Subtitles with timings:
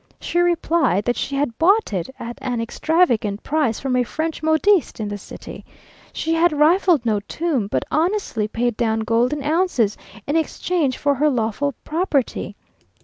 [0.19, 4.99] She replied that she had bought it at an extravagant price from a French modiste
[4.99, 5.63] in the city.
[6.11, 11.29] She had rifled no tomb, but honestly paid down golden ounces, in exchange for her
[11.29, 12.55] lawful property.